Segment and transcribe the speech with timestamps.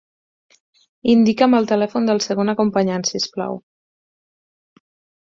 [1.11, 3.61] Indica'm el telèfon del segon acompanyant, si us plau.